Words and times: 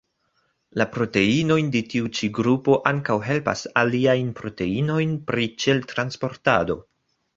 La 0.81 0.85
proteinoj 0.95 1.57
de 1.75 1.81
tiu 1.91 2.09
ĉi 2.19 2.29
grupo 2.39 2.77
ankaŭ 2.93 3.17
helpas 3.27 3.61
aliajn 3.85 4.33
proteinojn 4.41 5.13
pri 5.29 5.47
ĉel-transportado. 5.65 6.79